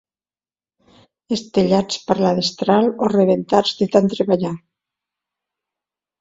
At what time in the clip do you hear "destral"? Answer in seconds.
2.39-2.89